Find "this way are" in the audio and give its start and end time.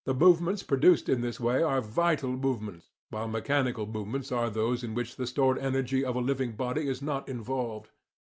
1.21-1.79